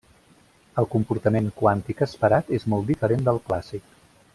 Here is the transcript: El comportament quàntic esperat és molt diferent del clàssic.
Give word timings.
El 0.83 0.87
comportament 0.93 1.51
quàntic 1.61 2.03
esperat 2.09 2.53
és 2.61 2.69
molt 2.75 2.91
diferent 2.93 3.27
del 3.31 3.43
clàssic. 3.51 3.99